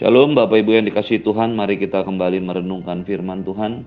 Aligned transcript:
Shalom 0.00 0.32
Bapak 0.32 0.64
Ibu 0.64 0.80
yang 0.80 0.88
dikasih 0.88 1.20
Tuhan, 1.20 1.52
mari 1.52 1.76
kita 1.76 2.00
kembali 2.08 2.40
merenungkan 2.40 3.04
firman 3.04 3.44
Tuhan. 3.44 3.84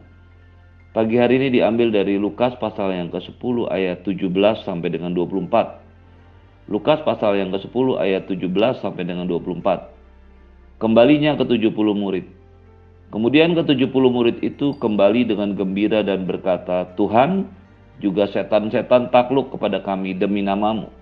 Pagi 0.94 1.18
hari 1.18 1.42
ini 1.42 1.58
diambil 1.58 1.90
dari 1.90 2.22
Lukas 2.22 2.54
pasal 2.62 2.94
yang 2.94 3.10
ke-10 3.10 3.66
ayat 3.74 4.06
17 4.06 4.30
sampai 4.62 4.94
dengan 4.94 5.10
24. 5.18 6.70
Lukas 6.70 7.02
pasal 7.02 7.42
yang 7.42 7.50
ke-10 7.50 7.98
ayat 7.98 8.30
17 8.30 8.46
sampai 8.86 9.10
dengan 9.10 9.26
24. 9.26 10.78
Kembalinya 10.78 11.34
ke 11.34 11.50
70 11.50 11.74
murid. 11.74 12.30
Kemudian 13.10 13.58
ke 13.58 13.66
70 13.66 13.90
murid 13.90 14.38
itu 14.46 14.78
kembali 14.78 15.26
dengan 15.26 15.58
gembira 15.58 16.06
dan 16.06 16.30
berkata, 16.30 16.94
Tuhan, 16.94 17.50
juga 17.98 18.30
setan-setan 18.30 19.10
takluk 19.10 19.50
kepada 19.50 19.82
kami 19.82 20.14
demi 20.14 20.46
namamu. 20.46 20.94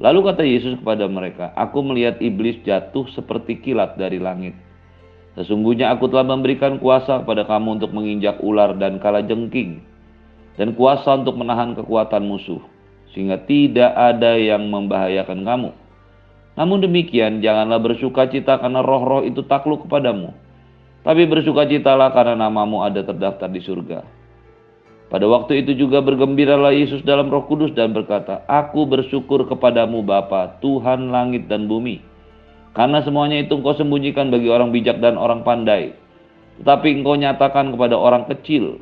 Lalu 0.00 0.32
kata 0.32 0.42
Yesus 0.46 0.80
kepada 0.80 1.04
mereka, 1.10 1.52
Aku 1.58 1.84
melihat 1.84 2.16
iblis 2.22 2.56
jatuh 2.64 3.04
seperti 3.12 3.60
kilat 3.60 4.00
dari 4.00 4.16
langit. 4.16 4.56
Sesungguhnya 5.36 5.88
aku 5.92 6.12
telah 6.12 6.28
memberikan 6.28 6.76
kuasa 6.76 7.24
kepada 7.24 7.48
kamu 7.48 7.80
untuk 7.80 7.90
menginjak 7.96 8.36
ular 8.44 8.76
dan 8.76 9.00
kala 9.00 9.24
jengking, 9.24 9.80
dan 10.60 10.76
kuasa 10.76 11.16
untuk 11.16 11.40
menahan 11.40 11.72
kekuatan 11.72 12.28
musuh, 12.28 12.60
sehingga 13.16 13.40
tidak 13.48 13.96
ada 13.96 14.36
yang 14.36 14.68
membahayakan 14.68 15.40
kamu. 15.40 15.70
Namun 16.52 16.84
demikian, 16.84 17.40
janganlah 17.40 17.80
bersuka 17.80 18.28
cita 18.28 18.60
karena 18.60 18.84
roh-roh 18.84 19.24
itu 19.24 19.40
takluk 19.48 19.88
kepadamu, 19.88 20.36
tapi 21.00 21.24
bersukacitalah 21.24 22.12
karena 22.12 22.36
namamu 22.36 22.84
ada 22.84 23.00
terdaftar 23.00 23.48
di 23.48 23.64
surga. 23.64 24.04
Pada 25.12 25.28
waktu 25.28 25.60
itu 25.60 25.76
juga 25.76 26.00
bergembiralah 26.00 26.72
Yesus 26.72 27.04
dalam 27.04 27.28
roh 27.28 27.44
kudus 27.44 27.76
dan 27.76 27.92
berkata, 27.92 28.48
Aku 28.48 28.88
bersyukur 28.88 29.44
kepadamu 29.44 30.00
Bapa, 30.00 30.56
Tuhan 30.64 31.12
langit 31.12 31.52
dan 31.52 31.68
bumi. 31.68 32.00
Karena 32.72 33.04
semuanya 33.04 33.44
itu 33.44 33.60
engkau 33.60 33.76
sembunyikan 33.76 34.32
bagi 34.32 34.48
orang 34.48 34.72
bijak 34.72 35.04
dan 35.04 35.20
orang 35.20 35.44
pandai. 35.44 35.92
Tetapi 36.56 37.04
engkau 37.04 37.20
nyatakan 37.20 37.76
kepada 37.76 37.92
orang 37.92 38.24
kecil. 38.24 38.80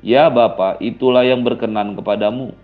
Ya 0.00 0.32
Bapa, 0.32 0.80
itulah 0.80 1.28
yang 1.28 1.44
berkenan 1.44 1.92
kepadamu. 1.92 2.56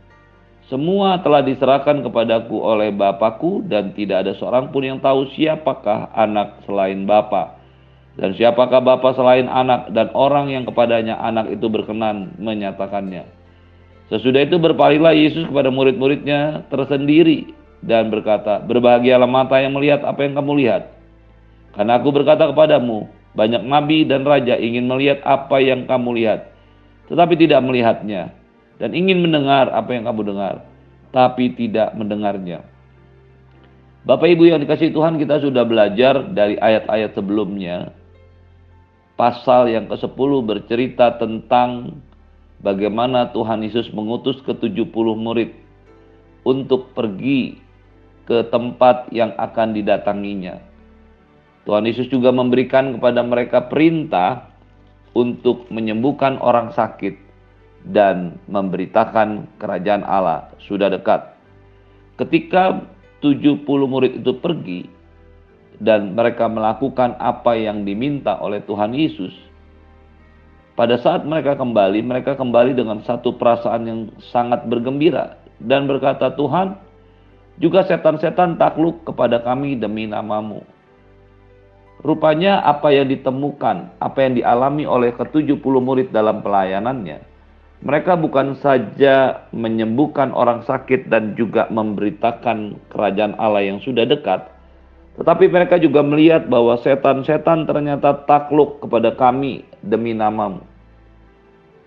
Semua 0.73 1.21
telah 1.21 1.45
diserahkan 1.45 2.01
kepadaku 2.01 2.65
oleh 2.65 2.97
Bapakku 2.97 3.61
dan 3.69 3.93
tidak 3.93 4.25
ada 4.25 4.33
seorang 4.41 4.73
pun 4.73 4.81
yang 4.89 5.05
tahu 5.05 5.29
siapakah 5.37 6.09
anak 6.17 6.65
selain 6.65 7.05
Bapa 7.05 7.56
dan 8.17 8.33
siapakah 8.33 8.81
Bapa 8.81 9.13
selain 9.13 9.45
anak 9.45 9.93
dan 9.93 10.09
orang 10.17 10.49
yang 10.49 10.65
kepadanya 10.65 11.21
anak 11.21 11.53
itu 11.53 11.69
berkenan 11.69 12.33
menyatakannya. 12.41 13.29
Sesudah 14.09 14.49
itu 14.49 14.57
berpalinglah 14.57 15.13
Yesus 15.13 15.45
kepada 15.45 15.69
murid-muridnya 15.69 16.65
tersendiri 16.73 17.53
dan 17.85 18.09
berkata, 18.09 18.65
Berbahagialah 18.65 19.29
mata 19.29 19.61
yang 19.61 19.77
melihat 19.77 20.01
apa 20.09 20.25
yang 20.25 20.33
kamu 20.33 20.65
lihat. 20.65 20.97
Karena 21.77 22.01
aku 22.01 22.09
berkata 22.09 22.49
kepadamu, 22.49 23.05
banyak 23.37 23.61
nabi 23.69 24.09
dan 24.09 24.25
raja 24.25 24.57
ingin 24.57 24.89
melihat 24.89 25.21
apa 25.21 25.61
yang 25.61 25.85
kamu 25.85 26.17
lihat, 26.17 26.49
tetapi 27.13 27.37
tidak 27.37 27.61
melihatnya. 27.61 28.33
Dan 28.77 28.97
ingin 28.97 29.25
mendengar 29.25 29.73
apa 29.73 29.93
yang 29.93 30.09
kamu 30.09 30.33
dengar, 30.33 30.65
tapi 31.13 31.53
tidak 31.53 31.93
mendengarnya. 31.97 32.65
Bapak 34.07 34.29
Ibu 34.37 34.53
yang 34.53 34.61
dikasih 34.63 34.95
Tuhan 34.95 35.19
kita 35.19 35.43
sudah 35.43 35.67
belajar 35.67 36.31
dari 36.31 36.55
ayat-ayat 36.61 37.17
sebelumnya 37.19 37.91
pasal 39.17 39.73
yang 39.73 39.89
ke-10 39.89 40.31
bercerita 40.45 41.17
tentang 41.17 42.01
bagaimana 42.61 43.33
Tuhan 43.33 43.65
Yesus 43.65 43.89
mengutus 43.93 44.39
ke-70 44.45 45.07
murid 45.17 45.51
untuk 46.45 46.93
pergi 46.93 47.59
ke 48.29 48.45
tempat 48.53 49.09
yang 49.11 49.33
akan 49.35 49.73
didatanginya. 49.73 50.61
Tuhan 51.67 51.89
Yesus 51.89 52.07
juga 52.07 52.31
memberikan 52.31 52.95
kepada 52.95 53.27
mereka 53.27 53.67
perintah 53.67 54.55
untuk 55.17 55.67
menyembuhkan 55.73 56.39
orang 56.39 56.71
sakit 56.71 57.19
dan 57.91 58.39
memberitakan 58.47 59.49
kerajaan 59.59 60.07
Allah 60.07 60.53
sudah 60.63 60.93
dekat. 60.93 61.35
Ketika 62.21 62.87
70 63.25 63.65
murid 63.67 64.23
itu 64.23 64.33
pergi, 64.39 64.87
dan 65.81 66.17
mereka 66.17 66.49
melakukan 66.49 67.17
apa 67.21 67.57
yang 67.57 67.85
diminta 67.85 68.41
oleh 68.41 68.65
Tuhan 68.65 68.97
Yesus, 68.97 69.33
pada 70.77 71.01
saat 71.01 71.25
mereka 71.25 71.57
kembali, 71.57 72.05
mereka 72.05 72.37
kembali 72.37 72.77
dengan 72.77 73.01
satu 73.01 73.33
perasaan 73.41 73.83
yang 73.89 74.01
sangat 74.29 74.69
bergembira 74.69 75.41
dan 75.57 75.89
berkata, 75.89 76.29
"Tuhan, 76.37 76.77
juga 77.57 77.81
setan-setan 77.89 78.61
takluk 78.61 79.01
kepada 79.09 79.41
kami 79.41 79.81
demi 79.81 80.05
namamu." 80.05 80.61
Rupanya 82.05 82.61
apa 82.61 82.93
yang 82.93 83.09
ditemukan, 83.09 83.97
apa 83.97 84.19
yang 84.21 84.37
dialami 84.37 84.85
oleh 84.85 85.17
ke-70 85.17 85.75
murid 85.81 86.13
dalam 86.13 86.45
pelayanannya, 86.45 87.25
mereka 87.81 88.17
bukan 88.21 88.61
saja 88.61 89.49
menyembuhkan 89.57 90.29
orang 90.37 90.61
sakit 90.69 91.09
dan 91.09 91.33
juga 91.41 91.73
memberitakan 91.73 92.77
kerajaan 92.93 93.33
Allah 93.41 93.65
yang 93.65 93.81
sudah 93.81 94.05
dekat, 94.05 94.45
tetapi 95.17 95.49
mereka 95.49 95.81
juga 95.81 96.05
melihat 96.05 96.45
bahwa 96.45 96.77
setan-setan 96.77 97.65
ternyata 97.65 98.29
takluk 98.29 98.85
kepada 98.85 99.17
kami 99.17 99.65
demi 99.81 100.13
namamu. 100.13 100.61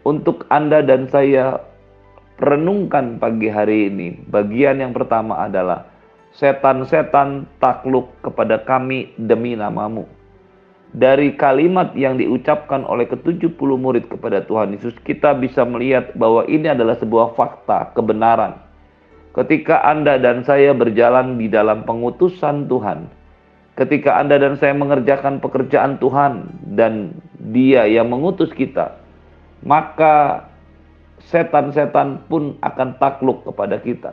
Untuk 0.02 0.50
Anda 0.50 0.82
dan 0.82 1.06
saya 1.14 1.62
renungkan 2.42 3.22
pagi 3.22 3.46
hari 3.46 3.94
ini, 3.94 4.26
bagian 4.34 4.82
yang 4.82 4.98
pertama 4.98 5.46
adalah 5.46 5.86
setan-setan 6.34 7.46
takluk 7.62 8.10
kepada 8.26 8.66
kami 8.66 9.14
demi 9.22 9.54
namamu. 9.54 10.10
Dari 10.90 11.38
kalimat 11.38 11.94
yang 11.94 12.18
diucapkan 12.18 12.82
oleh 12.82 13.06
ke-70 13.06 13.54
murid 13.78 14.10
kepada 14.10 14.42
Tuhan 14.42 14.74
Yesus, 14.74 14.98
kita 15.06 15.38
bisa 15.38 15.62
melihat 15.62 16.18
bahwa 16.18 16.50
ini 16.50 16.66
adalah 16.74 16.98
sebuah 16.98 17.38
fakta, 17.38 17.94
kebenaran. 17.94 18.58
Ketika 19.38 19.86
Anda 19.86 20.18
dan 20.18 20.42
saya 20.42 20.74
berjalan 20.74 21.38
di 21.38 21.46
dalam 21.46 21.86
pengutusan 21.86 22.66
Tuhan, 22.66 23.19
ketika 23.80 24.20
Anda 24.20 24.36
dan 24.36 24.60
saya 24.60 24.76
mengerjakan 24.76 25.40
pekerjaan 25.40 25.96
Tuhan 26.04 26.52
dan 26.76 27.16
Dia 27.40 27.88
yang 27.88 28.12
mengutus 28.12 28.52
kita, 28.52 29.00
maka 29.64 30.44
setan-setan 31.32 32.28
pun 32.28 32.60
akan 32.60 33.00
takluk 33.00 33.48
kepada 33.48 33.80
kita. 33.80 34.12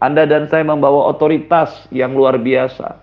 Anda 0.00 0.24
dan 0.24 0.48
saya 0.48 0.64
membawa 0.64 1.12
otoritas 1.12 1.90
yang 1.92 2.16
luar 2.16 2.40
biasa. 2.40 2.96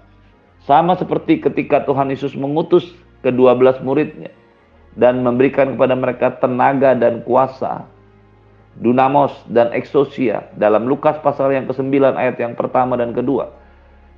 Sama 0.65 0.97
seperti 0.97 1.37
ketika 1.37 1.85
Tuhan 1.85 2.09
Yesus 2.09 2.33
mengutus 2.33 2.97
kedua 3.21 3.53
belas 3.53 3.77
muridnya 3.85 4.33
dan 4.97 5.21
memberikan 5.21 5.77
kepada 5.77 5.93
mereka 5.93 6.27
tenaga 6.41 6.97
dan 6.97 7.21
kuasa. 7.21 7.85
Dunamos 8.75 9.31
dan 9.47 9.71
eksosia 9.71 10.51
dalam 10.59 10.89
Lukas 10.89 11.15
pasal 11.23 11.53
yang 11.55 11.63
ke-9 11.63 11.95
ayat 11.95 12.35
yang 12.35 12.59
pertama 12.59 12.99
dan 12.99 13.15
kedua 13.15 13.47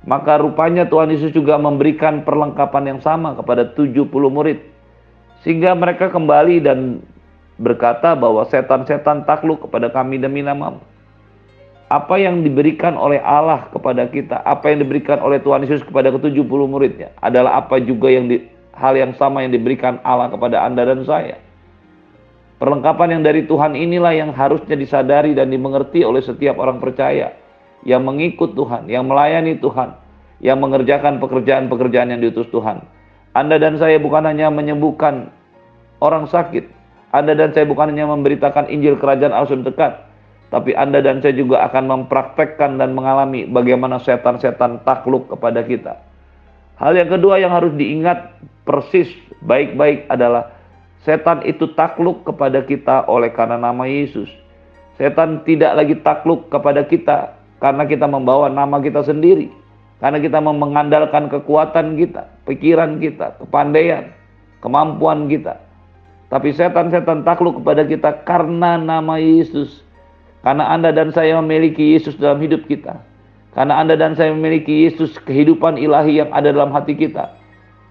maka 0.06 0.38
rupanya 0.38 0.86
Tuhan 0.86 1.10
Yesus 1.10 1.34
juga 1.34 1.58
memberikan 1.58 2.22
perlengkapan 2.22 2.96
yang 2.96 3.00
sama 3.02 3.34
kepada 3.34 3.66
70 3.74 4.06
murid. 4.08 4.62
Sehingga 5.42 5.74
mereka 5.74 6.10
kembali 6.10 6.62
dan 6.62 7.02
berkata 7.58 8.14
bahwa 8.14 8.46
setan-setan 8.46 9.26
takluk 9.26 9.66
kepada 9.66 9.90
kami 9.90 10.22
demi 10.22 10.46
namamu. 10.46 10.78
Apa 11.88 12.20
yang 12.20 12.44
diberikan 12.44 13.00
oleh 13.00 13.16
Allah 13.16 13.64
kepada 13.72 14.04
kita, 14.12 14.44
apa 14.44 14.68
yang 14.68 14.84
diberikan 14.84 15.24
oleh 15.24 15.40
Tuhan 15.40 15.64
Yesus 15.64 15.80
kepada 15.80 16.12
ke-70 16.12 16.44
muridnya 16.68 17.08
adalah 17.24 17.64
apa 17.64 17.80
juga 17.80 18.12
yang 18.12 18.28
di, 18.28 18.44
hal 18.76 18.92
yang 18.92 19.16
sama 19.16 19.40
yang 19.40 19.56
diberikan 19.56 19.96
Allah 20.04 20.28
kepada 20.28 20.68
Anda 20.68 20.84
dan 20.84 21.00
saya. 21.08 21.40
Perlengkapan 22.60 23.18
yang 23.18 23.22
dari 23.24 23.48
Tuhan 23.48 23.72
inilah 23.72 24.12
yang 24.12 24.30
harusnya 24.36 24.76
disadari 24.76 25.32
dan 25.32 25.48
dimengerti 25.48 26.04
oleh 26.04 26.20
setiap 26.20 26.60
orang 26.60 26.76
percaya 26.76 27.32
yang 27.88 28.04
mengikut 28.04 28.52
Tuhan, 28.52 28.84
yang 28.92 29.08
melayani 29.08 29.56
Tuhan, 29.56 29.96
yang 30.44 30.60
mengerjakan 30.60 31.16
pekerjaan-pekerjaan 31.24 32.12
yang 32.12 32.20
diutus 32.20 32.44
Tuhan. 32.52 32.84
Anda 33.32 33.56
dan 33.56 33.80
saya 33.80 33.96
bukan 33.96 34.28
hanya 34.28 34.52
menyembuhkan 34.52 35.32
orang 36.04 36.28
sakit. 36.28 36.68
Anda 37.16 37.32
dan 37.32 37.56
saya 37.56 37.64
bukan 37.64 37.96
hanya 37.96 38.04
memberitakan 38.12 38.68
Injil 38.68 39.00
Kerajaan 39.00 39.32
Allah 39.32 39.64
dekat. 39.64 40.04
Tapi 40.52 40.76
Anda 40.76 41.00
dan 41.00 41.24
saya 41.24 41.32
juga 41.32 41.64
akan 41.64 41.88
mempraktekkan 41.88 42.76
dan 42.76 42.92
mengalami 42.92 43.48
bagaimana 43.48 44.00
setan-setan 44.00 44.84
takluk 44.84 45.32
kepada 45.32 45.64
kita. 45.64 45.96
Hal 46.76 46.92
yang 46.96 47.08
kedua 47.08 47.40
yang 47.40 47.52
harus 47.52 47.72
diingat 47.76 48.36
persis 48.68 49.08
baik-baik 49.44 50.08
adalah 50.08 50.52
setan 51.04 51.44
itu 51.44 51.72
takluk 51.72 52.24
kepada 52.24 52.64
kita 52.64 53.08
oleh 53.08 53.32
karena 53.32 53.60
nama 53.60 53.84
Yesus. 53.84 54.28
Setan 54.96 55.44
tidak 55.44 55.72
lagi 55.78 55.94
takluk 56.00 56.48
kepada 56.48 56.84
kita 56.84 57.37
karena 57.58 57.84
kita 57.86 58.06
membawa 58.06 58.50
nama 58.50 58.78
kita 58.78 59.02
sendiri. 59.06 59.50
Karena 59.98 60.22
kita 60.22 60.38
mengandalkan 60.38 61.26
kekuatan 61.26 61.98
kita, 61.98 62.30
pikiran 62.46 63.02
kita, 63.02 63.34
kepandaian, 63.42 64.14
kemampuan 64.62 65.26
kita. 65.26 65.58
Tapi 66.30 66.54
setan-setan 66.54 67.26
takluk 67.26 67.58
kepada 67.58 67.82
kita 67.82 68.22
karena 68.22 68.78
nama 68.78 69.18
Yesus. 69.18 69.82
Karena 70.46 70.70
Anda 70.70 70.94
dan 70.94 71.10
saya 71.10 71.42
memiliki 71.42 71.98
Yesus 71.98 72.14
dalam 72.14 72.38
hidup 72.38 72.70
kita. 72.70 73.02
Karena 73.58 73.82
Anda 73.82 73.98
dan 73.98 74.14
saya 74.14 74.30
memiliki 74.30 74.86
Yesus 74.86 75.18
kehidupan 75.26 75.82
ilahi 75.82 76.22
yang 76.22 76.30
ada 76.30 76.54
dalam 76.54 76.70
hati 76.70 76.94
kita. 76.94 77.34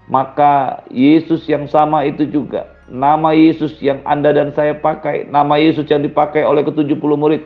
maka 0.08 0.80
Yesus 0.88 1.44
yang 1.52 1.68
sama 1.68 2.00
itu 2.08 2.24
juga 2.24 2.78
nama 2.88 3.36
Yesus 3.36 3.76
yang 3.84 4.00
Anda 4.08 4.32
dan 4.32 4.56
saya 4.56 4.76
pakai, 4.80 5.28
nama 5.28 5.60
Yesus 5.60 5.84
yang 5.92 6.00
dipakai 6.00 6.42
oleh 6.42 6.64
ke-70 6.64 6.96
murid, 6.98 7.44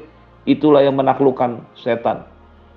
itulah 0.49 0.83
yang 0.83 0.99
menaklukkan 0.99 1.63
setan. 1.79 2.27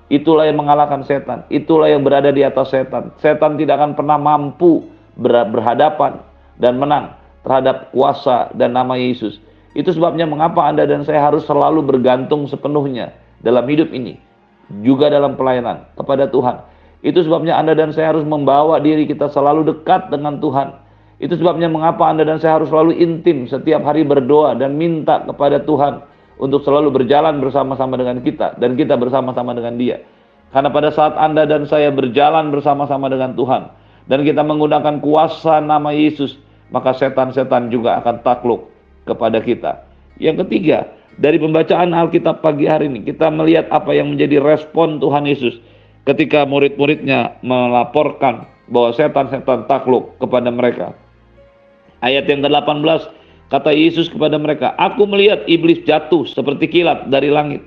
Itulah 0.06 0.46
yang 0.46 0.62
mengalahkan 0.62 1.02
setan. 1.02 1.50
Itulah 1.50 1.90
yang 1.90 2.06
berada 2.06 2.30
di 2.30 2.46
atas 2.46 2.70
setan. 2.70 3.10
Setan 3.18 3.58
tidak 3.58 3.82
akan 3.82 3.98
pernah 3.98 4.22
mampu 4.22 4.86
berhadapan 5.18 6.22
dan 6.62 6.78
menang 6.78 7.18
terhadap 7.42 7.90
kuasa 7.90 8.54
dan 8.54 8.78
nama 8.78 8.94
Yesus. 8.94 9.42
Itu 9.74 9.92
sebabnya 9.92 10.30
mengapa 10.30 10.62
Anda 10.66 10.86
dan 10.86 11.04
saya 11.04 11.26
harus 11.26 11.44
selalu 11.50 11.84
bergantung 11.84 12.46
sepenuhnya 12.46 13.18
dalam 13.42 13.66
hidup 13.66 13.90
ini. 13.92 14.22
Juga 14.82 15.10
dalam 15.10 15.38
pelayanan 15.38 15.90
kepada 15.98 16.30
Tuhan. 16.30 16.62
Itu 17.06 17.22
sebabnya 17.22 17.58
Anda 17.58 17.78
dan 17.78 17.94
saya 17.94 18.18
harus 18.18 18.26
membawa 18.26 18.82
diri 18.82 19.06
kita 19.06 19.30
selalu 19.30 19.66
dekat 19.74 20.10
dengan 20.10 20.42
Tuhan. 20.42 20.74
Itu 21.22 21.38
sebabnya 21.38 21.70
mengapa 21.70 22.10
Anda 22.10 22.26
dan 22.26 22.42
saya 22.42 22.62
harus 22.62 22.70
selalu 22.70 22.98
intim 22.98 23.46
setiap 23.46 23.86
hari 23.86 24.02
berdoa 24.06 24.58
dan 24.58 24.74
minta 24.74 25.22
kepada 25.22 25.62
Tuhan 25.62 26.02
untuk 26.42 26.64
selalu 26.64 26.92
berjalan 26.92 27.40
bersama-sama 27.40 27.96
dengan 27.96 28.20
kita 28.20 28.60
dan 28.60 28.76
kita 28.76 29.00
bersama-sama 29.00 29.56
dengan 29.56 29.76
Dia. 29.80 30.04
Karena 30.52 30.72
pada 30.72 30.90
saat 30.92 31.16
Anda 31.20 31.44
dan 31.44 31.68
saya 31.68 31.92
berjalan 31.92 32.52
bersama-sama 32.52 33.12
dengan 33.12 33.36
Tuhan 33.36 33.72
dan 34.08 34.20
kita 34.24 34.46
menggunakan 34.46 35.02
kuasa 35.02 35.60
nama 35.60 35.92
Yesus, 35.92 36.40
maka 36.72 36.96
setan-setan 36.96 37.74
juga 37.74 38.00
akan 38.00 38.22
takluk 38.24 38.72
kepada 39.04 39.42
kita. 39.42 39.84
Yang 40.22 40.48
ketiga, 40.48 40.88
dari 41.16 41.40
pembacaan 41.40 41.96
Alkitab 41.96 42.44
pagi 42.44 42.68
hari 42.68 42.92
ini 42.92 43.04
kita 43.08 43.31
melihat 43.31 43.72
apa 43.72 43.96
yang 43.96 44.12
menjadi 44.12 44.40
respon 44.40 45.00
Tuhan 45.00 45.28
Yesus 45.28 45.60
ketika 46.06 46.44
murid-muridnya 46.44 47.40
melaporkan 47.42 48.48
bahwa 48.70 48.92
setan-setan 48.94 49.66
takluk 49.70 50.16
kepada 50.22 50.50
mereka. 50.52 50.94
Ayat 52.04 52.30
yang 52.30 52.46
ke-18 52.46 53.25
Kata 53.53 53.69
Yesus 53.69 54.09
kepada 54.09 54.42
mereka, 54.42 54.74
Aku 54.81 55.06
melihat 55.06 55.45
iblis 55.45 55.86
jatuh 55.86 56.25
seperti 56.25 56.65
kilat 56.65 57.13
dari 57.13 57.30
langit. 57.30 57.62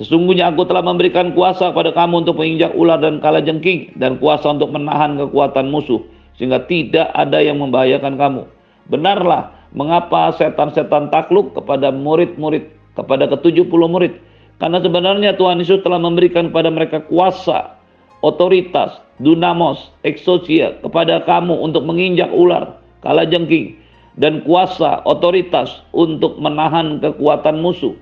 Sesungguhnya 0.00 0.48
aku 0.48 0.64
telah 0.64 0.80
memberikan 0.80 1.36
kuasa 1.36 1.74
kepada 1.74 1.92
kamu 1.92 2.24
untuk 2.24 2.40
menginjak 2.40 2.72
ular 2.72 2.96
dan 3.02 3.20
kala 3.20 3.44
jengking 3.44 3.92
dan 4.00 4.16
kuasa 4.16 4.48
untuk 4.54 4.72
menahan 4.72 5.18
kekuatan 5.18 5.68
musuh 5.68 6.00
sehingga 6.40 6.64
tidak 6.64 7.12
ada 7.12 7.42
yang 7.42 7.60
membahayakan 7.60 8.16
kamu. 8.16 8.42
Benarlah 8.88 9.52
mengapa 9.76 10.32
setan-setan 10.40 11.12
takluk 11.12 11.52
kepada 11.52 11.92
murid-murid, 11.92 12.70
kepada 12.96 13.28
ketujuh 13.28 13.68
puluh 13.68 13.90
murid. 13.90 14.16
Karena 14.56 14.80
sebenarnya 14.80 15.36
Tuhan 15.36 15.60
Yesus 15.60 15.84
telah 15.84 16.00
memberikan 16.00 16.48
kepada 16.48 16.72
mereka 16.72 17.04
kuasa, 17.04 17.76
otoritas, 18.24 18.96
dunamos, 19.20 19.92
eksosia 20.04 20.80
kepada 20.80 21.24
kamu 21.28 21.60
untuk 21.60 21.84
menginjak 21.84 22.28
ular, 22.32 22.80
kala 23.04 23.28
jengking, 23.28 23.76
dan 24.18 24.42
kuasa 24.42 25.04
otoritas 25.06 25.84
untuk 25.94 26.40
menahan 26.42 26.98
kekuatan 26.98 27.62
musuh. 27.62 27.94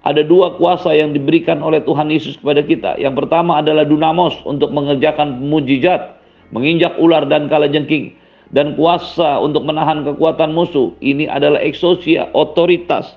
Ada 0.00 0.24
dua 0.24 0.56
kuasa 0.56 0.96
yang 0.96 1.12
diberikan 1.12 1.60
oleh 1.60 1.84
Tuhan 1.84 2.08
Yesus 2.08 2.40
kepada 2.40 2.64
kita. 2.64 2.96
Yang 2.96 3.20
pertama 3.24 3.60
adalah 3.60 3.84
dunamos 3.84 4.32
untuk 4.48 4.72
mengerjakan 4.72 5.44
mujizat, 5.44 6.16
menginjak 6.56 6.96
ular 6.96 7.28
dan 7.28 7.52
kalajengking. 7.52 8.16
Dan 8.50 8.74
kuasa 8.74 9.38
untuk 9.38 9.62
menahan 9.62 10.02
kekuatan 10.02 10.56
musuh. 10.56 10.90
Ini 11.04 11.28
adalah 11.28 11.60
eksosia, 11.60 12.32
otoritas. 12.32 13.12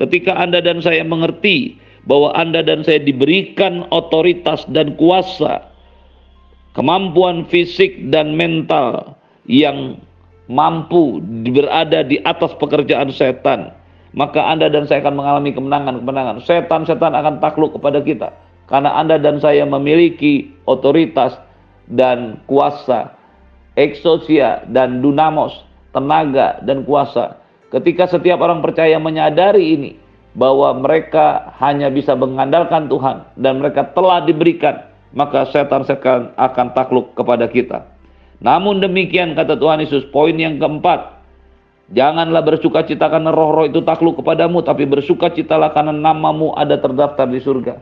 Ketika 0.00 0.34
Anda 0.34 0.64
dan 0.64 0.80
saya 0.80 1.04
mengerti 1.04 1.76
bahwa 2.08 2.34
Anda 2.34 2.64
dan 2.66 2.82
saya 2.82 2.98
diberikan 2.98 3.86
otoritas 3.94 4.66
dan 4.72 4.96
kuasa, 4.98 5.62
kemampuan 6.74 7.44
fisik 7.46 8.08
dan 8.10 8.34
mental 8.34 9.14
yang 9.46 10.00
mampu 10.50 11.22
berada 11.50 12.02
di 12.02 12.18
atas 12.26 12.54
pekerjaan 12.58 13.10
setan, 13.14 13.70
maka 14.16 14.42
Anda 14.42 14.72
dan 14.72 14.88
saya 14.88 15.04
akan 15.04 15.14
mengalami 15.18 15.50
kemenangan-kemenangan. 15.54 16.42
Setan-setan 16.42 17.12
akan 17.14 17.38
takluk 17.38 17.76
kepada 17.76 18.02
kita 18.02 18.28
karena 18.66 18.96
Anda 18.96 19.20
dan 19.20 19.38
saya 19.38 19.68
memiliki 19.68 20.48
otoritas 20.64 21.36
dan 21.92 22.40
kuasa, 22.48 23.12
eksosia 23.76 24.64
dan 24.72 25.04
dunamos, 25.04 25.66
tenaga 25.92 26.62
dan 26.64 26.88
kuasa. 26.88 27.36
Ketika 27.68 28.08
setiap 28.08 28.40
orang 28.40 28.60
percaya 28.64 28.96
menyadari 29.00 29.76
ini 29.76 29.90
bahwa 30.32 30.72
mereka 30.80 31.52
hanya 31.60 31.92
bisa 31.92 32.16
mengandalkan 32.16 32.88
Tuhan 32.88 33.28
dan 33.36 33.60
mereka 33.60 33.92
telah 33.92 34.24
diberikan, 34.24 34.88
maka 35.12 35.44
setan-setan 35.52 36.32
akan 36.36 36.66
takluk 36.72 37.12
kepada 37.12 37.48
kita. 37.48 37.91
Namun 38.42 38.82
demikian 38.82 39.38
kata 39.38 39.54
Tuhan 39.54 39.86
Yesus, 39.86 40.02
poin 40.10 40.34
yang 40.34 40.58
keempat, 40.58 41.22
janganlah 41.94 42.42
bersuka 42.42 42.82
cita 42.82 43.06
karena 43.06 43.30
roh-roh 43.30 43.70
itu 43.70 43.86
takluk 43.86 44.18
kepadamu, 44.18 44.66
tapi 44.66 44.82
bersuka 44.82 45.30
citalah 45.30 45.70
karena 45.70 45.94
namamu 45.94 46.50
ada 46.58 46.74
terdaftar 46.74 47.30
di 47.30 47.38
surga. 47.38 47.78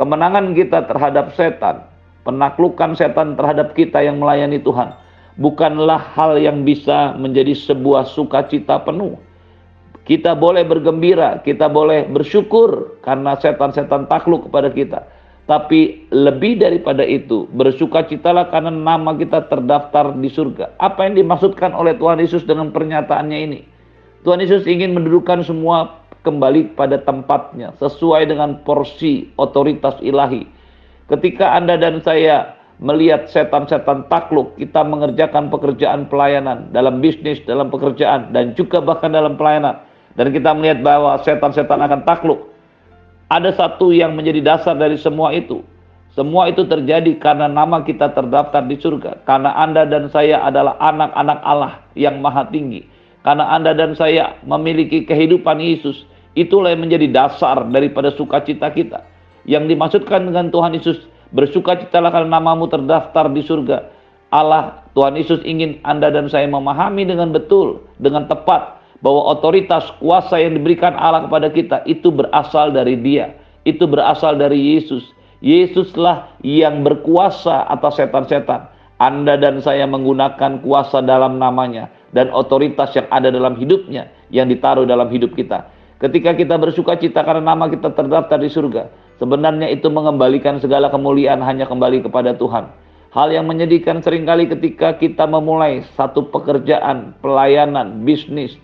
Kemenangan 0.00 0.56
kita 0.56 0.88
terhadap 0.88 1.36
setan, 1.36 1.84
penaklukan 2.24 2.96
setan 2.96 3.36
terhadap 3.36 3.76
kita 3.76 4.00
yang 4.00 4.16
melayani 4.16 4.56
Tuhan, 4.64 4.96
bukanlah 5.36 6.00
hal 6.16 6.40
yang 6.40 6.64
bisa 6.64 7.12
menjadi 7.20 7.52
sebuah 7.52 8.08
sukacita 8.08 8.80
penuh. 8.80 9.20
Kita 10.08 10.32
boleh 10.32 10.64
bergembira, 10.64 11.44
kita 11.44 11.68
boleh 11.68 12.08
bersyukur 12.08 12.96
karena 13.04 13.36
setan-setan 13.36 14.08
takluk 14.08 14.48
kepada 14.48 14.72
kita. 14.72 15.04
Tapi 15.48 16.04
lebih 16.12 16.60
daripada 16.60 17.00
itu, 17.00 17.48
bersukacitalah 17.56 18.52
karena 18.52 18.68
nama 18.68 19.16
kita 19.16 19.48
terdaftar 19.48 20.12
di 20.20 20.28
surga. 20.28 20.76
Apa 20.76 21.08
yang 21.08 21.16
dimaksudkan 21.16 21.72
oleh 21.72 21.96
Tuhan 21.96 22.20
Yesus 22.20 22.44
dengan 22.44 22.68
pernyataannya 22.68 23.38
ini? 23.48 23.64
Tuhan 24.28 24.44
Yesus 24.44 24.68
ingin 24.68 24.92
mendudukkan 24.92 25.40
semua 25.48 26.04
kembali 26.20 26.76
pada 26.76 27.00
tempatnya, 27.00 27.72
sesuai 27.80 28.28
dengan 28.28 28.60
porsi 28.60 29.32
otoritas 29.40 29.96
ilahi. 30.04 30.44
Ketika 31.08 31.56
Anda 31.56 31.80
dan 31.80 32.04
saya 32.04 32.52
melihat 32.84 33.32
setan-setan 33.32 34.04
takluk, 34.12 34.52
kita 34.60 34.84
mengerjakan 34.84 35.48
pekerjaan 35.48 36.12
pelayanan 36.12 36.68
dalam 36.76 37.00
bisnis, 37.00 37.40
dalam 37.48 37.72
pekerjaan, 37.72 38.36
dan 38.36 38.52
juga 38.52 38.84
bahkan 38.84 39.16
dalam 39.16 39.40
pelayanan. 39.40 39.80
Dan 40.12 40.28
kita 40.28 40.52
melihat 40.52 40.84
bahwa 40.84 41.16
setan-setan 41.24 41.80
akan 41.80 42.04
takluk 42.04 42.52
ada 43.28 43.52
satu 43.52 43.92
yang 43.92 44.16
menjadi 44.16 44.40
dasar 44.40 44.74
dari 44.76 44.96
semua 44.96 45.36
itu. 45.36 45.60
Semua 46.16 46.50
itu 46.50 46.64
terjadi 46.66 47.14
karena 47.20 47.46
nama 47.46 47.84
kita 47.84 48.10
terdaftar 48.16 48.64
di 48.64 48.74
surga. 48.80 49.22
Karena 49.22 49.54
Anda 49.54 49.86
dan 49.86 50.08
saya 50.10 50.42
adalah 50.42 50.74
anak-anak 50.80 51.38
Allah 51.44 51.72
yang 51.94 52.18
maha 52.18 52.48
tinggi. 52.48 52.88
Karena 53.22 53.52
Anda 53.54 53.76
dan 53.76 53.94
saya 53.94 54.40
memiliki 54.42 55.04
kehidupan 55.04 55.60
Yesus. 55.60 56.08
Itulah 56.34 56.74
yang 56.74 56.82
menjadi 56.88 57.06
dasar 57.12 57.68
daripada 57.68 58.10
sukacita 58.16 58.72
kita. 58.72 59.04
Yang 59.44 59.76
dimaksudkan 59.76 60.26
dengan 60.26 60.48
Tuhan 60.48 60.74
Yesus, 60.74 61.06
bersukacitalah 61.30 62.10
karena 62.10 62.40
namamu 62.40 62.66
terdaftar 62.66 63.28
di 63.30 63.44
surga. 63.44 63.78
Allah, 64.28 64.84
Tuhan 64.92 65.16
Yesus 65.16 65.40
ingin 65.44 65.80
Anda 65.84 66.12
dan 66.12 66.28
saya 66.28 66.48
memahami 66.48 67.04
dengan 67.08 67.32
betul, 67.32 67.84
dengan 68.00 68.28
tepat, 68.28 68.77
bahwa 69.04 69.30
otoritas 69.30 69.94
kuasa 70.02 70.42
yang 70.42 70.58
diberikan 70.58 70.94
Allah 70.98 71.26
kepada 71.26 71.48
kita 71.50 71.76
itu 71.86 72.10
berasal 72.10 72.74
dari 72.74 72.98
Dia, 72.98 73.34
itu 73.62 73.86
berasal 73.86 74.38
dari 74.38 74.78
Yesus. 74.78 75.14
Yesuslah 75.38 76.34
yang 76.42 76.82
berkuasa 76.82 77.70
atas 77.70 78.02
setan-setan. 78.02 78.74
Anda 78.98 79.38
dan 79.38 79.62
saya 79.62 79.86
menggunakan 79.86 80.58
kuasa 80.66 80.98
dalam 80.98 81.38
namanya 81.38 81.86
dan 82.10 82.34
otoritas 82.34 82.90
yang 82.98 83.06
ada 83.14 83.30
dalam 83.30 83.54
hidupnya 83.54 84.10
yang 84.34 84.50
ditaruh 84.50 84.82
dalam 84.82 85.06
hidup 85.06 85.38
kita. 85.38 85.70
Ketika 86.02 86.34
kita 86.34 86.58
bersuka 86.58 86.98
cita 86.98 87.22
karena 87.22 87.54
nama 87.54 87.70
kita 87.70 87.94
terdaftar 87.94 88.38
di 88.42 88.50
surga, 88.50 88.90
sebenarnya 89.22 89.70
itu 89.70 89.86
mengembalikan 89.86 90.58
segala 90.58 90.90
kemuliaan 90.90 91.38
hanya 91.42 91.70
kembali 91.70 92.06
kepada 92.06 92.34
Tuhan. 92.34 92.70
Hal 93.14 93.30
yang 93.30 93.46
menyedihkan 93.46 94.02
sering 94.02 94.26
kali 94.26 94.50
ketika 94.50 94.98
kita 94.98 95.26
memulai 95.26 95.86
satu 95.94 96.28
pekerjaan, 96.28 97.14
pelayanan, 97.22 98.02
bisnis, 98.02 98.58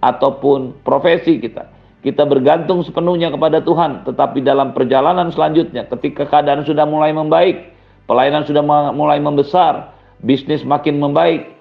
ataupun 0.00 0.80
profesi 0.84 1.40
kita. 1.40 1.68
Kita 2.00 2.24
bergantung 2.24 2.80
sepenuhnya 2.80 3.28
kepada 3.28 3.60
Tuhan, 3.60 4.08
tetapi 4.08 4.40
dalam 4.40 4.72
perjalanan 4.72 5.28
selanjutnya 5.28 5.84
ketika 5.92 6.24
keadaan 6.24 6.64
sudah 6.64 6.88
mulai 6.88 7.12
membaik, 7.12 7.76
pelayanan 8.08 8.48
sudah 8.48 8.64
mulai 8.96 9.20
membesar, 9.20 9.92
bisnis 10.24 10.64
makin 10.64 10.96
membaik, 10.96 11.52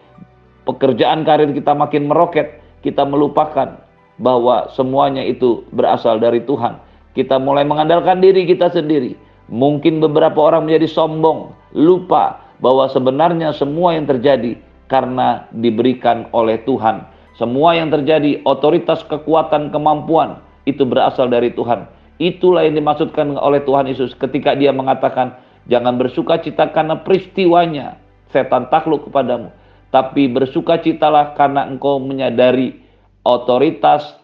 pekerjaan 0.64 1.28
karir 1.28 1.52
kita 1.52 1.76
makin 1.76 2.08
meroket, 2.08 2.64
kita 2.80 3.04
melupakan 3.04 3.84
bahwa 4.16 4.72
semuanya 4.72 5.28
itu 5.28 5.68
berasal 5.76 6.24
dari 6.24 6.40
Tuhan. 6.48 6.80
Kita 7.20 7.36
mulai 7.36 7.68
mengandalkan 7.68 8.24
diri 8.24 8.48
kita 8.48 8.72
sendiri. 8.72 9.20
Mungkin 9.52 10.00
beberapa 10.00 10.40
orang 10.40 10.72
menjadi 10.72 10.88
sombong, 10.88 11.52
lupa 11.76 12.40
bahwa 12.64 12.88
sebenarnya 12.88 13.52
semua 13.52 13.92
yang 13.92 14.08
terjadi 14.08 14.56
karena 14.88 15.52
diberikan 15.52 16.32
oleh 16.32 16.64
Tuhan 16.64 17.19
semua 17.40 17.72
yang 17.72 17.88
terjadi, 17.88 18.44
otoritas, 18.44 19.00
kekuatan, 19.08 19.72
kemampuan, 19.72 20.44
itu 20.68 20.84
berasal 20.84 21.32
dari 21.32 21.56
Tuhan. 21.56 21.88
Itulah 22.20 22.68
yang 22.68 22.76
dimaksudkan 22.76 23.40
oleh 23.40 23.64
Tuhan 23.64 23.88
Yesus 23.88 24.12
ketika 24.12 24.60
dia 24.60 24.76
mengatakan, 24.76 25.40
jangan 25.72 25.96
bersuka 25.96 26.36
cita 26.44 26.68
karena 26.76 27.00
peristiwanya, 27.00 27.96
setan 28.36 28.68
takluk 28.68 29.08
kepadamu. 29.08 29.56
tapi 29.90 30.30
bersukacitalah 30.30 31.34
karena 31.34 31.66
engkau 31.66 31.98
menyadari 31.98 32.78
otoritas, 33.26 34.22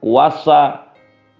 kuasa, 0.00 0.88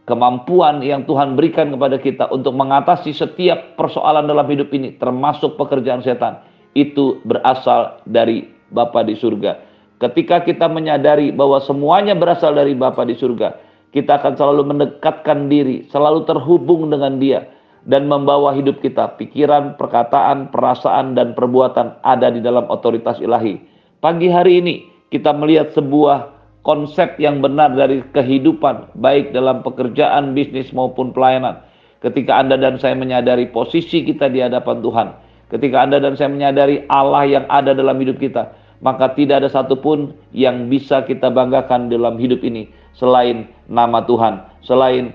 kemampuan 0.05 0.85
yang 0.85 1.09
Tuhan 1.09 1.41
berikan 1.41 1.73
kepada 1.73 1.97
kita 1.97 2.29
untuk 2.29 2.53
mengatasi 2.53 3.17
setiap 3.17 3.81
persoalan 3.81 4.29
dalam 4.29 4.45
hidup 4.45 4.69
ini, 4.77 4.93
termasuk 5.01 5.57
pekerjaan 5.57 6.05
setan, 6.05 6.45
itu 6.77 7.21
berasal 7.25 8.05
dari 8.05 8.45
Bapa 8.69 9.05
di 9.05 9.17
surga. 9.17 9.72
Ketika 10.03 10.43
kita 10.43 10.67
menyadari 10.67 11.31
bahwa 11.31 11.63
semuanya 11.63 12.19
berasal 12.19 12.59
dari 12.59 12.75
Bapa 12.75 13.07
di 13.07 13.15
surga, 13.15 13.55
kita 13.95 14.19
akan 14.19 14.35
selalu 14.35 14.63
mendekatkan 14.75 15.47
diri, 15.47 15.87
selalu 15.95 16.27
terhubung 16.27 16.91
dengan 16.91 17.23
Dia, 17.23 17.47
dan 17.87 18.11
membawa 18.11 18.51
hidup 18.51 18.83
kita, 18.83 19.15
pikiran, 19.15 19.79
perkataan, 19.79 20.51
perasaan, 20.51 21.15
dan 21.15 21.39
perbuatan 21.39 22.03
ada 22.03 22.35
di 22.35 22.43
dalam 22.43 22.67
otoritas 22.67 23.23
ilahi. 23.23 23.63
Pagi 24.03 24.27
hari 24.27 24.59
ini 24.59 24.75
kita 25.15 25.31
melihat 25.39 25.71
sebuah 25.71 26.35
konsep 26.67 27.15
yang 27.23 27.39
benar 27.39 27.71
dari 27.79 28.03
kehidupan, 28.11 28.99
baik 28.99 29.31
dalam 29.31 29.63
pekerjaan, 29.63 30.35
bisnis 30.35 30.75
maupun 30.75 31.15
pelayanan. 31.15 31.63
Ketika 32.03 32.43
Anda 32.43 32.59
dan 32.59 32.83
saya 32.83 32.99
menyadari 32.99 33.47
posisi 33.55 34.03
kita 34.03 34.27
di 34.27 34.43
hadapan 34.43 34.83
Tuhan, 34.83 35.09
ketika 35.55 35.87
Anda 35.87 36.03
dan 36.03 36.19
saya 36.19 36.27
menyadari 36.27 36.83
Allah 36.91 37.23
yang 37.23 37.47
ada 37.47 37.71
dalam 37.71 37.95
hidup 38.03 38.19
kita, 38.19 38.51
maka 38.83 39.15
tidak 39.15 39.47
ada 39.47 39.49
satupun 39.49 40.13
yang 40.35 40.67
bisa 40.67 41.07
kita 41.07 41.31
banggakan 41.31 41.87
dalam 41.87 42.19
hidup 42.19 42.43
ini 42.43 42.67
selain 42.99 43.49
nama 43.71 44.03
Tuhan, 44.05 44.43
selain 44.67 45.15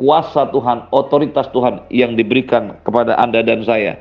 kuasa 0.00 0.48
Tuhan, 0.50 0.90
otoritas 0.90 1.46
Tuhan 1.52 1.86
yang 1.92 2.16
diberikan 2.16 2.80
kepada 2.82 3.14
Anda 3.20 3.44
dan 3.44 3.62
saya. 3.62 4.00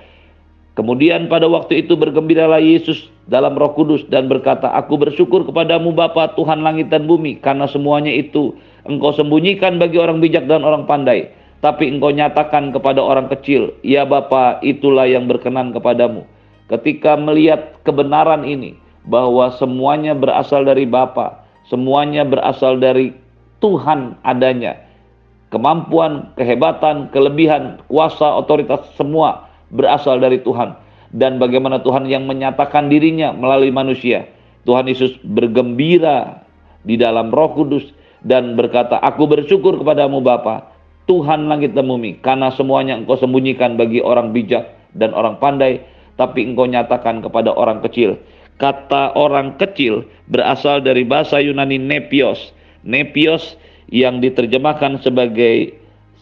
Kemudian 0.72 1.28
pada 1.28 1.52
waktu 1.52 1.84
itu 1.84 2.00
bergembiralah 2.00 2.64
Yesus 2.64 3.12
dalam 3.28 3.60
roh 3.60 3.76
kudus 3.76 4.08
dan 4.08 4.32
berkata, 4.32 4.72
Aku 4.80 4.96
bersyukur 4.96 5.44
kepadamu 5.44 5.92
Bapa 5.92 6.32
Tuhan 6.40 6.64
langit 6.64 6.88
dan 6.88 7.06
bumi, 7.06 7.38
karena 7.44 7.68
semuanya 7.68 8.10
itu 8.10 8.56
engkau 8.88 9.12
sembunyikan 9.12 9.78
bagi 9.78 10.00
orang 10.00 10.24
bijak 10.24 10.48
dan 10.48 10.64
orang 10.64 10.88
pandai, 10.88 11.28
tapi 11.60 11.92
engkau 11.92 12.10
nyatakan 12.16 12.72
kepada 12.72 13.04
orang 13.04 13.28
kecil, 13.28 13.76
Ya 13.84 14.08
Bapa 14.08 14.64
itulah 14.64 15.06
yang 15.06 15.28
berkenan 15.28 15.76
kepadamu. 15.76 16.24
Ketika 16.72 17.20
melihat 17.20 17.78
kebenaran 17.84 18.48
ini, 18.48 18.81
bahwa 19.08 19.50
semuanya 19.58 20.14
berasal 20.14 20.66
dari 20.66 20.86
Bapa, 20.86 21.42
semuanya 21.68 22.26
berasal 22.26 22.78
dari 22.78 23.14
Tuhan 23.62 24.18
adanya, 24.26 24.78
kemampuan, 25.54 26.34
kehebatan, 26.38 27.10
kelebihan, 27.14 27.82
kuasa, 27.90 28.38
otoritas 28.38 28.82
semua 28.98 29.50
berasal 29.72 30.18
dari 30.18 30.42
Tuhan 30.42 30.76
dan 31.12 31.38
bagaimana 31.38 31.84
Tuhan 31.84 32.08
yang 32.08 32.26
menyatakan 32.26 32.88
dirinya 32.88 33.36
melalui 33.36 33.72
manusia. 33.72 34.28
Tuhan 34.64 34.88
Yesus 34.88 35.18
bergembira 35.26 36.46
di 36.88 36.96
dalam 36.96 37.30
Roh 37.34 37.52
Kudus 37.54 37.92
dan 38.24 38.56
berkata, 38.56 39.02
"Aku 39.02 39.28
bersyukur 39.28 39.82
kepadamu 39.82 40.22
Bapa, 40.22 40.72
Tuhan 41.10 41.50
langit 41.50 41.74
dan 41.76 41.90
bumi, 41.90 42.22
karena 42.22 42.54
semuanya 42.54 42.96
Engkau 42.96 43.18
sembunyikan 43.18 43.76
bagi 43.76 44.00
orang 44.00 44.32
bijak 44.32 44.72
dan 44.96 45.12
orang 45.18 45.42
pandai, 45.42 45.82
tapi 46.16 46.46
Engkau 46.46 46.70
nyatakan 46.70 47.26
kepada 47.26 47.52
orang 47.52 47.82
kecil." 47.84 48.22
Kata 48.60 49.16
orang 49.18 49.58
kecil 49.58 50.08
berasal 50.28 50.84
dari 50.84 51.08
bahasa 51.08 51.40
Yunani 51.40 51.78
nepios. 51.78 52.52
Nepios 52.82 53.56
yang 53.92 54.24
diterjemahkan 54.24 55.04
sebagai 55.04 55.76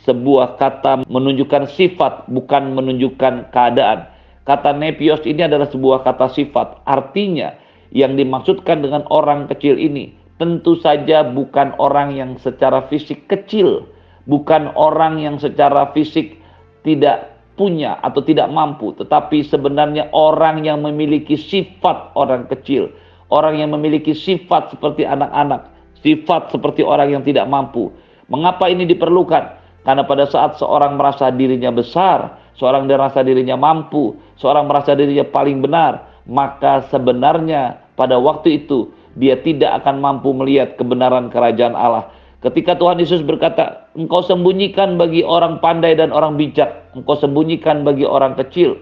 sebuah 0.07 0.57
kata 0.57 1.05
menunjukkan 1.05 1.69
sifat 1.75 2.27
bukan 2.31 2.73
menunjukkan 2.73 3.53
keadaan. 3.53 4.07
Kata 4.47 4.73
nepios 4.73 5.21
ini 5.29 5.45
adalah 5.45 5.69
sebuah 5.69 6.01
kata 6.01 6.33
sifat. 6.33 6.81
Artinya 6.87 7.53
yang 7.93 8.17
dimaksudkan 8.17 8.81
dengan 8.81 9.05
orang 9.13 9.45
kecil 9.49 9.77
ini 9.77 10.19
tentu 10.39 10.79
saja 10.79 11.27
bukan 11.27 11.75
orang 11.77 12.15
yang 12.15 12.39
secara 12.39 12.87
fisik 12.87 13.27
kecil, 13.27 13.85
bukan 14.25 14.71
orang 14.73 15.19
yang 15.19 15.35
secara 15.35 15.91
fisik 15.91 16.39
tidak 16.87 17.28
punya 17.59 17.99
atau 17.99 18.23
tidak 18.23 18.47
mampu, 18.47 18.95
tetapi 18.95 19.43
sebenarnya 19.43 20.07
orang 20.15 20.63
yang 20.63 20.79
memiliki 20.79 21.35
sifat 21.35 22.15
orang 22.15 22.47
kecil, 22.47 22.87
orang 23.27 23.59
yang 23.59 23.75
memiliki 23.75 24.15
sifat 24.15 24.71
seperti 24.71 25.03
anak-anak, 25.03 25.67
sifat 25.99 26.55
seperti 26.55 26.87
orang 26.87 27.11
yang 27.11 27.23
tidak 27.27 27.43
mampu. 27.51 27.91
Mengapa 28.31 28.71
ini 28.71 28.87
diperlukan? 28.87 29.59
Karena 29.83 30.07
pada 30.07 30.23
saat 30.23 30.55
seorang 30.55 30.95
merasa 30.95 31.27
dirinya 31.35 31.75
besar, 31.75 32.39
seorang 32.55 32.87
merasa 32.87 33.19
dirinya 33.19 33.59
mampu, 33.59 34.15
seorang 34.39 34.71
merasa 34.71 34.95
dirinya 34.95 35.27
paling 35.27 35.59
benar, 35.59 36.23
maka 36.23 36.87
sebenarnya 36.87 37.75
pada 37.99 38.15
waktu 38.15 38.63
itu 38.63 38.87
dia 39.19 39.35
tidak 39.43 39.83
akan 39.83 39.99
mampu 39.99 40.31
melihat 40.31 40.79
kebenaran 40.79 41.27
kerajaan 41.27 41.75
Allah. 41.75 42.07
Ketika 42.39 42.79
Tuhan 42.79 43.03
Yesus 43.03 43.19
berkata, 43.19 43.91
engkau 43.99 44.23
sembunyikan 44.23 44.95
bagi 44.95 45.27
orang 45.27 45.59
pandai 45.59 45.99
dan 45.99 46.15
orang 46.15 46.39
bijak, 46.39 46.78
engkau 46.95 47.17
sembunyikan 47.17 47.83
bagi 47.85 48.05
orang 48.05 48.37
kecil. 48.39 48.79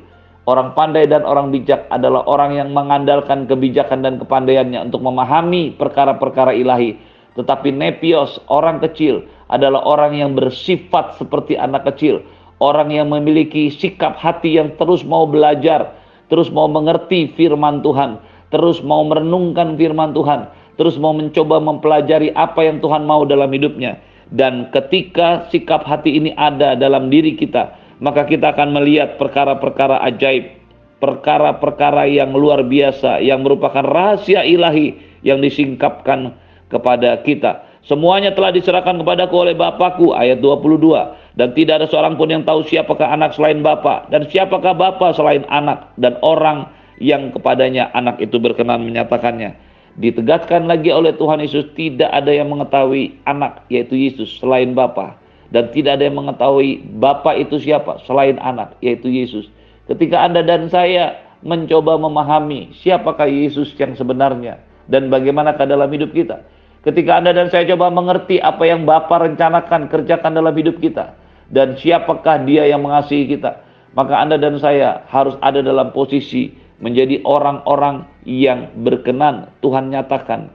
Orang 0.48 0.80
pandai 0.80 1.12
dan 1.12 1.28
orang 1.28 1.52
bijak 1.52 1.92
adalah 1.92 2.24
orang 2.24 2.56
yang 2.56 2.72
mengandalkan 2.72 3.52
kebijakan 3.52 4.00
dan 4.00 4.16
kepandaiannya 4.16 4.80
untuk 4.88 5.04
memahami 5.04 5.76
perkara-perkara 5.76 6.56
ilahi 6.56 6.96
tetapi 7.38 7.70
nepios, 7.70 8.42
orang 8.50 8.82
kecil, 8.82 9.22
adalah 9.54 9.86
orang 9.86 10.18
yang 10.18 10.34
bersifat 10.34 11.22
seperti 11.22 11.54
anak 11.54 11.86
kecil. 11.94 12.26
Orang 12.58 12.90
yang 12.90 13.14
memiliki 13.14 13.70
sikap 13.70 14.18
hati 14.18 14.58
yang 14.58 14.74
terus 14.82 15.06
mau 15.06 15.30
belajar, 15.30 15.94
terus 16.34 16.50
mau 16.50 16.66
mengerti 16.66 17.30
firman 17.38 17.86
Tuhan, 17.86 18.18
terus 18.50 18.82
mau 18.82 19.06
merenungkan 19.06 19.78
firman 19.78 20.18
Tuhan, 20.18 20.50
terus 20.82 20.98
mau 20.98 21.14
mencoba 21.14 21.62
mempelajari 21.62 22.34
apa 22.34 22.66
yang 22.66 22.82
Tuhan 22.82 23.06
mau 23.06 23.22
dalam 23.22 23.54
hidupnya. 23.54 24.02
Dan 24.34 24.74
ketika 24.74 25.46
sikap 25.54 25.86
hati 25.86 26.18
ini 26.18 26.34
ada 26.34 26.74
dalam 26.74 27.14
diri 27.14 27.38
kita, 27.38 27.70
maka 27.98 28.30
kita 28.30 28.54
akan 28.54 28.78
melihat 28.78 29.18
perkara-perkara 29.18 30.02
ajaib, 30.06 30.54
perkara-perkara 31.02 32.06
yang 32.06 32.34
luar 32.34 32.62
biasa, 32.62 33.22
yang 33.22 33.42
merupakan 33.42 33.82
rahasia 33.82 34.46
ilahi 34.46 34.98
yang 35.26 35.42
disingkapkan 35.42 36.34
kepada 36.70 37.22
kita. 37.26 37.66
Semuanya 37.88 38.36
telah 38.36 38.52
diserahkan 38.52 39.00
kepadaku 39.00 39.48
oleh 39.48 39.56
Bapakku, 39.56 40.12
ayat 40.12 40.44
22. 40.44 41.40
Dan 41.40 41.56
tidak 41.56 41.80
ada 41.80 41.88
seorang 41.88 42.20
pun 42.20 42.28
yang 42.28 42.44
tahu 42.44 42.66
siapakah 42.68 43.14
anak 43.14 43.32
selain 43.38 43.62
Bapa 43.62 44.10
dan 44.10 44.26
siapakah 44.26 44.74
Bapa 44.74 45.14
selain 45.14 45.46
anak 45.54 45.94
dan 45.96 46.18
orang 46.26 46.66
yang 46.98 47.30
kepadanya 47.30 47.94
anak 47.94 48.18
itu 48.18 48.42
berkenan 48.42 48.82
menyatakannya. 48.82 49.54
Ditegaskan 50.02 50.66
lagi 50.66 50.90
oleh 50.90 51.14
Tuhan 51.14 51.42
Yesus, 51.42 51.70
tidak 51.78 52.10
ada 52.10 52.34
yang 52.34 52.50
mengetahui 52.50 53.22
anak 53.30 53.66
yaitu 53.70 53.94
Yesus 53.94 54.42
selain 54.42 54.74
Bapa 54.74 55.27
dan 55.54 55.72
tidak 55.72 56.00
ada 56.00 56.04
yang 56.08 56.18
mengetahui 56.20 56.84
Bapa 57.00 57.36
itu 57.36 57.60
siapa 57.62 58.04
selain 58.04 58.36
anak 58.40 58.76
yaitu 58.84 59.08
Yesus. 59.12 59.48
Ketika 59.88 60.28
Anda 60.28 60.44
dan 60.44 60.68
saya 60.68 61.16
mencoba 61.46 61.96
memahami 61.96 62.76
siapakah 62.84 63.30
Yesus 63.30 63.72
yang 63.80 63.96
sebenarnya 63.96 64.60
dan 64.92 65.08
bagaimanakah 65.08 65.64
dalam 65.64 65.88
hidup 65.88 66.12
kita, 66.12 66.44
Ketika 66.88 67.20
Anda 67.20 67.36
dan 67.36 67.52
saya 67.52 67.68
coba 67.76 67.92
mengerti 67.92 68.40
apa 68.40 68.64
yang 68.64 68.88
Bapa 68.88 69.20
rencanakan 69.20 69.92
kerjakan 69.92 70.32
dalam 70.40 70.56
hidup 70.56 70.80
kita 70.80 71.20
dan 71.52 71.76
siapakah 71.76 72.48
Dia 72.48 72.64
yang 72.64 72.80
mengasihi 72.80 73.28
kita, 73.28 73.60
maka 73.92 74.16
Anda 74.16 74.40
dan 74.40 74.56
saya 74.56 75.04
harus 75.12 75.36
ada 75.44 75.60
dalam 75.60 75.92
posisi 75.92 76.56
menjadi 76.80 77.20
orang-orang 77.28 78.08
yang 78.24 78.72
berkenan 78.88 79.52
Tuhan 79.60 79.92
nyatakan 79.92 80.48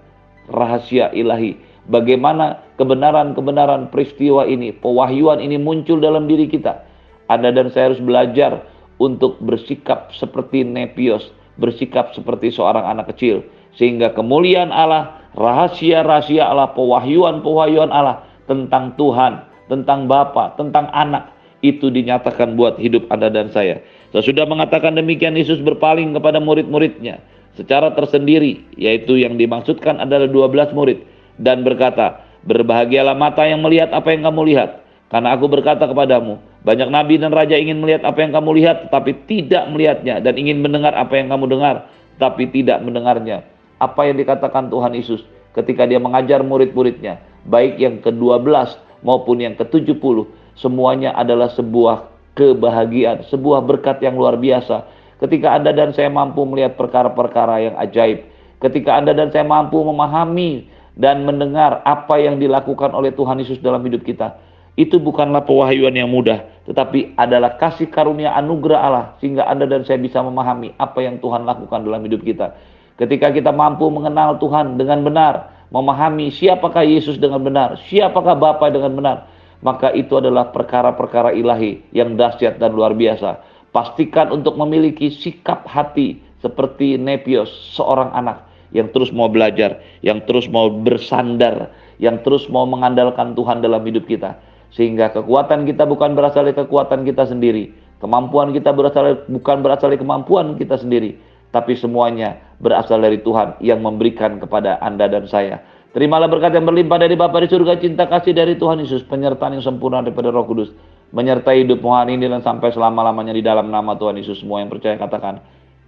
rahasia 0.48 1.12
ilahi. 1.12 1.58
Bagaimana 1.90 2.62
kebenaran-kebenaran 2.78 3.90
peristiwa 3.90 4.46
ini, 4.46 4.70
pewahyuan 4.70 5.42
ini 5.42 5.58
muncul 5.58 5.98
dalam 5.98 6.30
diri 6.30 6.46
kita. 6.46 6.78
Anda 7.26 7.50
dan 7.50 7.74
saya 7.74 7.90
harus 7.90 8.02
belajar 8.02 8.62
untuk 9.02 9.42
bersikap 9.42 10.14
seperti 10.14 10.62
Nepios, 10.62 11.34
bersikap 11.58 12.14
seperti 12.14 12.54
seorang 12.54 12.86
anak 12.86 13.10
kecil. 13.14 13.42
Sehingga 13.74 14.14
kemuliaan 14.14 14.70
Allah 14.70 15.26
rahasia-rahasia 15.34 16.46
Allah, 16.46 16.70
pewahyuan-pewahyuan 16.70 17.90
Allah 17.90 18.22
tentang 18.46 18.94
Tuhan, 18.94 19.42
tentang 19.66 20.06
Bapa, 20.06 20.54
tentang 20.54 20.86
anak 20.94 21.34
itu 21.66 21.90
dinyatakan 21.90 22.54
buat 22.54 22.78
hidup 22.78 23.10
Anda 23.10 23.26
dan 23.26 23.50
saya. 23.50 23.82
Saya 24.14 24.22
sudah 24.22 24.46
mengatakan 24.46 24.94
demikian 24.94 25.34
Yesus 25.34 25.58
berpaling 25.58 26.14
kepada 26.14 26.38
murid-muridnya 26.38 27.18
secara 27.58 27.90
tersendiri, 27.90 28.62
yaitu 28.78 29.18
yang 29.18 29.34
dimaksudkan 29.34 29.98
adalah 29.98 30.30
12 30.30 30.76
murid 30.78 30.98
dan 31.38 31.62
berkata, 31.64 32.24
"Berbahagialah 32.44 33.16
mata 33.16 33.46
yang 33.46 33.62
melihat 33.62 33.92
apa 33.92 34.12
yang 34.12 34.26
kamu 34.28 34.52
lihat, 34.52 34.82
karena 35.08 35.36
aku 35.36 35.46
berkata 35.48 35.84
kepadamu, 35.86 36.40
banyak 36.64 36.88
nabi 36.88 37.20
dan 37.20 37.30
raja 37.32 37.54
ingin 37.54 37.80
melihat 37.80 38.02
apa 38.08 38.18
yang 38.24 38.32
kamu 38.32 38.50
lihat 38.58 38.76
tetapi 38.88 39.28
tidak 39.28 39.68
melihatnya 39.70 40.20
dan 40.22 40.34
ingin 40.38 40.62
mendengar 40.62 40.96
apa 40.96 41.14
yang 41.18 41.28
kamu 41.32 41.48
dengar 41.48 41.88
tapi 42.16 42.48
tidak 42.48 42.80
mendengarnya." 42.80 43.46
apa 43.82 44.06
yang 44.06 44.14
dikatakan 44.14 44.70
Tuhan 44.70 44.94
Yesus 44.94 45.26
ketika 45.58 45.82
dia 45.90 45.98
mengajar 45.98 46.46
murid-muridnya, 46.46 47.18
baik 47.50 47.82
yang 47.82 47.98
ke-12 47.98 48.78
maupun 49.02 49.42
yang 49.42 49.58
ke-70, 49.58 50.30
semuanya 50.54 51.10
adalah 51.18 51.50
sebuah 51.50 52.06
kebahagiaan, 52.38 53.26
sebuah 53.26 53.66
berkat 53.66 53.98
yang 54.06 54.14
luar 54.14 54.38
biasa. 54.38 54.86
Ketika 55.18 55.58
Anda 55.58 55.74
dan 55.74 55.90
saya 55.90 56.08
mampu 56.08 56.46
melihat 56.46 56.78
perkara-perkara 56.78 57.58
yang 57.58 57.74
ajaib, 57.82 58.30
Ketika 58.62 58.94
Anda 58.94 59.10
dan 59.10 59.34
saya 59.34 59.42
mampu 59.42 59.82
memahami 59.82 60.70
dan 60.96 61.24
mendengar 61.24 61.80
apa 61.88 62.20
yang 62.20 62.36
dilakukan 62.36 62.92
oleh 62.92 63.12
Tuhan 63.16 63.40
Yesus 63.40 63.60
dalam 63.64 63.80
hidup 63.84 64.04
kita, 64.04 64.36
itu 64.76 64.96
bukanlah 64.96 65.44
pewahyuan 65.44 65.92
yang 65.92 66.08
mudah, 66.08 66.64
tetapi 66.64 67.16
adalah 67.16 67.60
kasih 67.60 67.92
karunia 67.92 68.32
anugerah 68.36 68.80
Allah 68.80 69.06
sehingga 69.20 69.44
Anda 69.44 69.68
dan 69.68 69.84
saya 69.84 70.00
bisa 70.00 70.20
memahami 70.24 70.72
apa 70.80 71.00
yang 71.04 71.20
Tuhan 71.20 71.44
lakukan 71.44 71.84
dalam 71.84 72.00
hidup 72.04 72.24
kita. 72.24 72.56
Ketika 72.96 73.32
kita 73.32 73.52
mampu 73.52 73.88
mengenal 73.88 74.36
Tuhan 74.36 74.76
dengan 74.76 75.04
benar, 75.04 75.68
memahami 75.72 76.28
siapakah 76.32 76.84
Yesus 76.84 77.16
dengan 77.16 77.40
benar, 77.40 77.80
siapakah 77.88 78.36
Bapa 78.36 78.68
dengan 78.68 78.92
benar, 78.96 79.16
maka 79.64 79.92
itu 79.96 80.12
adalah 80.20 80.52
perkara-perkara 80.52 81.32
ilahi 81.32 81.80
yang 81.96 82.16
dahsyat 82.16 82.60
dan 82.60 82.76
luar 82.76 82.92
biasa. 82.92 83.40
Pastikan 83.72 84.28
untuk 84.28 84.60
memiliki 84.60 85.08
sikap 85.08 85.64
hati 85.64 86.20
seperti 86.44 87.00
Nepios, 87.00 87.48
seorang 87.72 88.12
anak 88.12 88.51
yang 88.72 88.88
terus 88.90 89.12
mau 89.12 89.28
belajar, 89.28 89.80
yang 90.00 90.24
terus 90.24 90.48
mau 90.48 90.68
bersandar, 90.68 91.72
yang 92.00 92.20
terus 92.24 92.48
mau 92.48 92.64
mengandalkan 92.64 93.36
Tuhan 93.36 93.60
dalam 93.60 93.84
hidup 93.84 94.08
kita. 94.08 94.36
Sehingga 94.72 95.12
kekuatan 95.12 95.68
kita 95.68 95.84
bukan 95.84 96.16
berasal 96.16 96.48
dari 96.48 96.56
kekuatan 96.56 97.04
kita 97.04 97.28
sendiri. 97.28 97.72
Kemampuan 98.00 98.50
kita 98.50 98.74
berasal 98.74 99.28
bukan 99.30 99.62
berasal 99.62 99.94
dari 99.94 100.00
kemampuan 100.00 100.58
kita 100.58 100.74
sendiri, 100.80 101.14
tapi 101.54 101.78
semuanya 101.78 102.40
berasal 102.58 102.98
dari 102.98 103.22
Tuhan 103.22 103.62
yang 103.62 103.78
memberikan 103.78 104.42
kepada 104.42 104.82
Anda 104.82 105.06
dan 105.06 105.30
saya. 105.30 105.62
Terimalah 105.92 106.26
berkat 106.26 106.56
yang 106.56 106.64
berlimpah 106.64 106.98
dari 107.04 107.14
Bapa 107.14 107.36
di 107.44 107.52
surga, 107.52 107.76
cinta 107.76 108.08
kasih 108.08 108.32
dari 108.32 108.56
Tuhan 108.56 108.80
Yesus, 108.80 109.04
penyertaan 109.04 109.60
yang 109.60 109.62
sempurna 109.62 110.00
daripada 110.00 110.32
Roh 110.32 110.48
Kudus, 110.48 110.72
menyertai 111.12 111.68
hidupmu 111.68 111.92
hari 111.92 112.16
ini 112.16 112.32
dan 112.32 112.40
sampai 112.40 112.72
selama-lamanya 112.72 113.36
di 113.36 113.44
dalam 113.44 113.68
nama 113.68 113.92
Tuhan 113.94 114.16
Yesus. 114.16 114.40
Semua 114.40 114.64
yang 114.64 114.72
percaya 114.72 114.96
katakan 114.96 115.38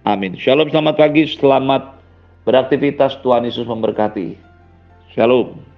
amin. 0.05 0.37
Shalom, 0.37 0.69
selamat 0.69 0.95
pagi, 1.01 1.25
selamat 1.25 2.04
beraktivitas. 2.45 3.19
Tuhan 3.19 3.43
Yesus 3.43 3.65
memberkati. 3.67 4.37
Shalom. 5.11 5.74